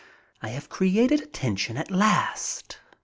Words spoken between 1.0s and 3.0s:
attention at last.